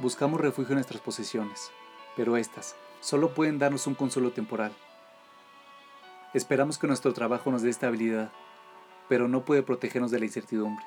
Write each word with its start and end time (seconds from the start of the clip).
Buscamos 0.00 0.40
refugio 0.40 0.74
en 0.74 0.76
nuestras 0.76 1.00
posesiones, 1.00 1.72
pero 2.14 2.36
éstas 2.36 2.76
solo 3.00 3.34
pueden 3.34 3.58
darnos 3.58 3.88
un 3.88 3.96
consuelo 3.96 4.30
temporal. 4.30 4.70
Esperamos 6.32 6.78
que 6.78 6.86
nuestro 6.86 7.12
trabajo 7.12 7.50
nos 7.50 7.62
dé 7.62 7.70
estabilidad, 7.70 8.30
pero 9.08 9.26
no 9.26 9.44
puede 9.44 9.64
protegernos 9.64 10.12
de 10.12 10.20
la 10.20 10.26
incertidumbre. 10.26 10.84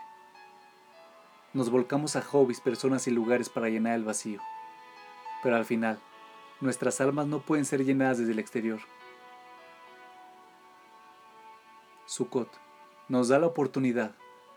Nos 1.51 1.69
volcamos 1.69 2.15
a 2.15 2.21
hobbies, 2.21 2.61
personas 2.61 3.05
y 3.05 3.11
lugares 3.11 3.49
para 3.49 3.67
llenar 3.67 3.95
el 3.95 4.05
vacío, 4.05 4.39
pero 5.43 5.57
al 5.57 5.65
final, 5.65 5.99
nuestras 6.61 7.01
almas 7.01 7.27
no 7.27 7.41
pueden 7.41 7.65
ser 7.65 7.83
llenadas 7.83 8.17
desde 8.17 8.31
el 8.31 8.39
exterior. 8.39 8.79
Sukkot 12.05 12.49
nos 13.09 13.27
da 13.27 13.39
la 13.39 13.47
oportunidad 13.47 14.15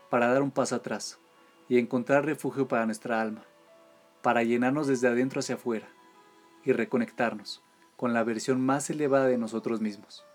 para 0.09 0.31
dar 0.31 0.41
un 0.41 0.51
paso 0.51 0.75
atrás 0.75 1.19
y 1.67 1.77
encontrar 1.77 2.23
refugio 2.23 2.69
para 2.69 2.85
nuestra 2.85 3.19
alma 3.19 3.43
para 4.25 4.41
llenarnos 4.41 4.87
desde 4.87 5.07
adentro 5.07 5.39
hacia 5.39 5.53
afuera 5.53 5.87
y 6.63 6.71
reconectarnos 6.71 7.61
con 7.95 8.15
la 8.15 8.23
versión 8.23 8.59
más 8.59 8.89
elevada 8.89 9.27
de 9.27 9.37
nosotros 9.37 9.81
mismos. 9.81 10.25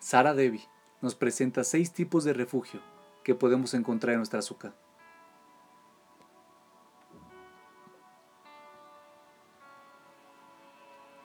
Sara 0.00 0.34
Devi 0.34 0.64
nos 1.00 1.14
presenta 1.14 1.62
seis 1.62 1.92
tipos 1.92 2.24
de 2.24 2.32
refugio 2.32 2.80
que 3.22 3.36
podemos 3.36 3.74
encontrar 3.74 4.14
en 4.14 4.18
nuestra 4.18 4.40
azúcar. 4.40 4.74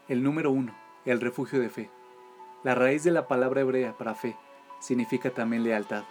El 0.08 0.22
número 0.22 0.52
uno, 0.52 0.76
el 1.04 1.20
refugio 1.20 1.60
de 1.60 1.72
fe. 1.72 1.90
La 2.64 2.76
raíz 2.76 3.04
de 3.04 3.10
la 3.10 3.28
palabra 3.28 3.62
hebrea 3.62 3.98
para 3.98 4.14
fe 4.14 4.38
significa 4.80 5.32
también 5.32 5.64
lealtad. 5.64 6.04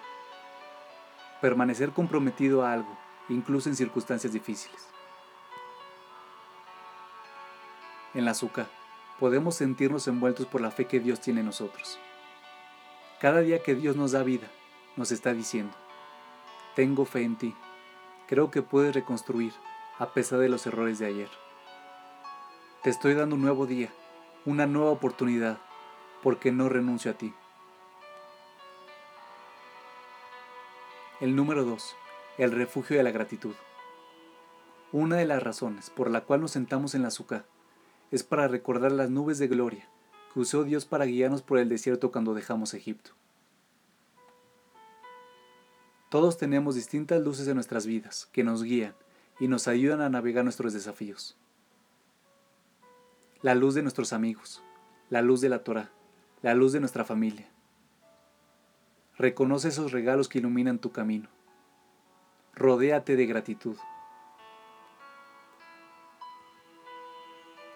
Permanecer 1.40 1.90
comprometido 1.90 2.64
a 2.64 2.72
algo 2.72 2.98
incluso 3.28 3.68
en 3.68 3.76
circunstancias 3.76 4.32
difíciles. 4.32 4.88
En 8.14 8.24
la 8.24 8.32
azúcar 8.32 8.68
podemos 9.18 9.54
sentirnos 9.54 10.08
envueltos 10.08 10.46
por 10.46 10.60
la 10.60 10.70
fe 10.70 10.86
que 10.86 11.00
Dios 11.00 11.20
tiene 11.20 11.40
en 11.40 11.46
nosotros. 11.46 11.98
Cada 13.20 13.40
día 13.40 13.62
que 13.62 13.74
Dios 13.74 13.96
nos 13.96 14.12
da 14.12 14.22
vida, 14.22 14.48
nos 14.96 15.12
está 15.12 15.32
diciendo, 15.32 15.74
tengo 16.74 17.04
fe 17.04 17.22
en 17.22 17.36
ti, 17.36 17.54
creo 18.26 18.50
que 18.50 18.62
puedes 18.62 18.94
reconstruir 18.94 19.52
a 19.98 20.12
pesar 20.12 20.40
de 20.40 20.48
los 20.48 20.66
errores 20.66 20.98
de 20.98 21.06
ayer. 21.06 21.30
Te 22.82 22.90
estoy 22.90 23.14
dando 23.14 23.36
un 23.36 23.42
nuevo 23.42 23.66
día, 23.66 23.90
una 24.44 24.66
nueva 24.66 24.90
oportunidad, 24.90 25.58
porque 26.22 26.50
no 26.50 26.68
renuncio 26.68 27.12
a 27.12 27.14
ti. 27.14 27.32
El 31.20 31.36
número 31.36 31.64
2 31.64 31.96
el 32.38 32.50
refugio 32.50 32.96
de 32.96 33.02
la 33.02 33.10
gratitud. 33.10 33.54
Una 34.90 35.16
de 35.16 35.26
las 35.26 35.42
razones 35.42 35.90
por 35.90 36.10
la 36.10 36.22
cual 36.22 36.40
nos 36.40 36.52
sentamos 36.52 36.94
en 36.94 37.02
la 37.02 37.08
azúcar 37.08 37.44
es 38.10 38.22
para 38.22 38.48
recordar 38.48 38.92
las 38.92 39.10
nubes 39.10 39.38
de 39.38 39.48
gloria 39.48 39.86
que 40.32 40.40
usó 40.40 40.64
Dios 40.64 40.86
para 40.86 41.04
guiarnos 41.04 41.42
por 41.42 41.58
el 41.58 41.68
desierto 41.68 42.10
cuando 42.10 42.32
dejamos 42.32 42.72
Egipto. 42.72 43.10
Todos 46.08 46.38
tenemos 46.38 46.74
distintas 46.74 47.22
luces 47.22 47.48
en 47.48 47.54
nuestras 47.54 47.86
vidas 47.86 48.28
que 48.32 48.44
nos 48.44 48.62
guían 48.62 48.94
y 49.38 49.48
nos 49.48 49.68
ayudan 49.68 50.00
a 50.00 50.08
navegar 50.08 50.44
nuestros 50.44 50.72
desafíos. 50.72 51.36
La 53.42 53.54
luz 53.54 53.74
de 53.74 53.82
nuestros 53.82 54.12
amigos, 54.14 54.62
la 55.10 55.20
luz 55.20 55.42
de 55.42 55.50
la 55.50 55.64
Torah, 55.64 55.90
la 56.40 56.54
luz 56.54 56.72
de 56.72 56.80
nuestra 56.80 57.04
familia. 57.04 57.50
Reconoce 59.18 59.68
esos 59.68 59.92
regalos 59.92 60.28
que 60.28 60.38
iluminan 60.38 60.78
tu 60.78 60.92
camino 60.92 61.28
Rodéate 62.54 63.16
de 63.16 63.24
gratitud. 63.24 63.78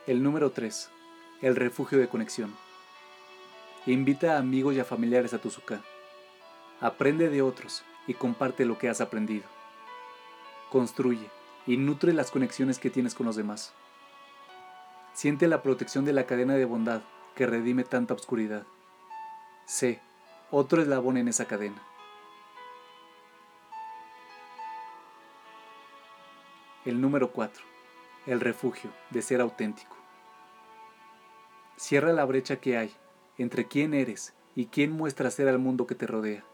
El 0.06 0.22
número 0.22 0.50
3. 0.50 0.90
El 1.40 1.56
refugio 1.56 1.98
de 1.98 2.08
conexión. 2.08 2.54
Invita 3.86 4.34
a 4.34 4.38
amigos 4.38 4.74
y 4.74 4.80
a 4.80 4.84
familiares 4.84 5.32
a 5.32 5.38
tu 5.38 5.50
suká. 5.50 5.80
Aprende 6.82 7.30
de 7.30 7.40
otros 7.40 7.84
y 8.06 8.12
comparte 8.12 8.66
lo 8.66 8.76
que 8.76 8.90
has 8.90 9.00
aprendido. 9.00 9.44
Construye 10.70 11.30
y 11.66 11.78
nutre 11.78 12.12
las 12.12 12.30
conexiones 12.30 12.78
que 12.78 12.90
tienes 12.90 13.14
con 13.14 13.24
los 13.24 13.36
demás. 13.36 13.72
Siente 15.14 15.48
la 15.48 15.62
protección 15.62 16.04
de 16.04 16.12
la 16.12 16.26
cadena 16.26 16.52
de 16.52 16.66
bondad 16.66 17.00
que 17.34 17.46
redime 17.46 17.84
tanta 17.84 18.12
oscuridad. 18.12 18.66
Sé 19.64 20.02
otro 20.50 20.82
eslabón 20.82 21.16
en 21.16 21.28
esa 21.28 21.46
cadena. 21.46 21.82
El 26.86 27.00
número 27.00 27.32
4. 27.32 27.64
El 28.26 28.38
refugio 28.38 28.92
de 29.10 29.20
ser 29.20 29.40
auténtico. 29.40 29.96
Cierra 31.76 32.12
la 32.12 32.24
brecha 32.24 32.60
que 32.60 32.78
hay 32.78 32.94
entre 33.38 33.66
quién 33.66 33.92
eres 33.92 34.34
y 34.54 34.66
quién 34.66 34.92
muestras 34.92 35.34
ser 35.34 35.48
al 35.48 35.58
mundo 35.58 35.88
que 35.88 35.96
te 35.96 36.06
rodea. 36.06 36.44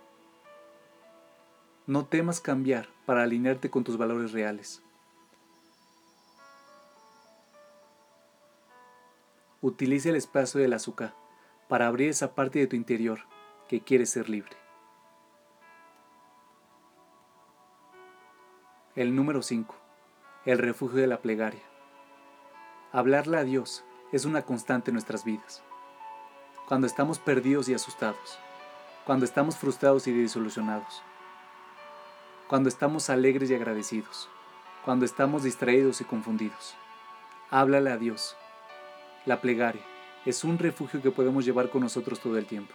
No 1.87 2.07
temas 2.07 2.41
cambiar 2.41 2.89
para 3.05 3.25
alinearte 3.25 3.69
con 3.69 3.85
tus 3.85 3.99
valores 3.99 4.33
reales. 4.33 4.83
Utiliza 9.61 10.09
el 10.09 10.17
espacio 10.17 10.63
del 10.63 10.73
azúcar 10.73 11.15
para 11.69 11.89
abrir 11.89 12.09
esa 12.09 12.35
parte 12.35 12.59
de 12.59 12.67
tu 12.67 12.75
interior 12.75 13.21
que 13.69 13.83
quiere 13.83 14.07
ser 14.07 14.31
libre. 14.31 14.57
El 18.97 19.15
número 19.15 19.43
5 19.43 19.82
el 20.45 20.59
refugio 20.59 21.01
de 21.01 21.07
la 21.07 21.19
plegaria. 21.21 21.63
Hablarle 22.91 23.39
a 23.39 23.45
Dios 23.45 23.85
es 24.11 24.25
una 24.25 24.43
constante 24.43 24.91
en 24.91 24.95
nuestras 24.95 25.25
vidas. 25.25 25.63
Cuando 26.67 26.89
estamos 26.89 27.21
perdidos 27.21 27.69
y 27.69 27.75
asustados, 27.75 28.39
cuando 29.07 29.25
estamos 29.25 29.57
frustrados 29.57 30.09
y 30.09 30.13
disolucionados, 30.13 31.03
cuando 32.49 32.69
estamos 32.69 33.09
alegres 33.09 33.51
y 33.51 33.55
agradecidos, 33.55 34.29
cuando 34.85 35.05
estamos 35.05 35.45
distraídos 35.45 36.01
y 36.01 36.05
confundidos. 36.05 36.75
Háblale 37.51 37.91
a 37.91 37.97
Dios. 37.97 38.37
La 39.27 39.41
plegaria 39.41 39.85
es 40.27 40.43
un 40.43 40.59
refugio 40.59 41.01
que 41.01 41.13
podemos 41.13 41.45
llevar 41.45 41.71
con 41.71 41.83
nosotros 41.83 42.19
todo 42.19 42.37
el 42.37 42.47
tiempo. 42.47 42.75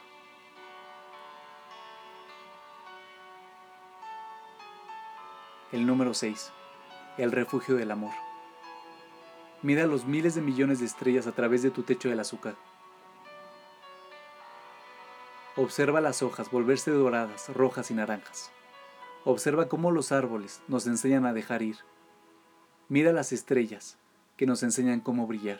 El 5.73 5.85
número 5.85 6.13
6 6.13 6.53
el 7.17 7.31
refugio 7.31 7.75
del 7.75 7.91
amor. 7.91 8.13
Mira 9.63 9.87
los 9.87 10.05
miles 10.05 10.35
de 10.35 10.41
millones 10.41 10.79
de 10.79 10.85
estrellas 10.85 11.25
a 11.25 11.31
través 11.31 11.63
de 11.63 11.71
tu 11.71 11.83
techo 11.83 12.09
del 12.09 12.19
azúcar. 12.19 12.55
Observa 15.55 15.99
las 15.99 16.21
hojas 16.21 16.51
volverse 16.51 16.91
doradas, 16.91 17.49
rojas 17.49 17.89
y 17.89 17.95
naranjas. 17.95 18.51
Observa 19.25 19.67
cómo 19.67 19.89
los 19.89 20.11
árboles 20.11 20.61
nos 20.67 20.85
enseñan 20.85 21.25
a 21.25 21.33
dejar 21.33 21.63
ir. 21.63 21.77
Mira 22.87 23.11
las 23.11 23.33
estrellas 23.33 23.97
que 24.37 24.45
nos 24.45 24.61
enseñan 24.61 24.99
cómo 24.99 25.25
brillar. 25.25 25.59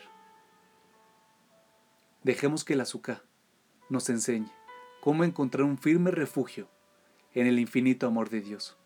Dejemos 2.22 2.62
que 2.64 2.74
el 2.74 2.80
azúcar 2.80 3.22
nos 3.88 4.08
enseñe 4.08 4.50
cómo 5.00 5.24
encontrar 5.24 5.64
un 5.64 5.78
firme 5.78 6.12
refugio 6.12 6.68
en 7.34 7.48
el 7.48 7.58
infinito 7.58 8.06
amor 8.06 8.30
de 8.30 8.40
Dios. 8.40 8.76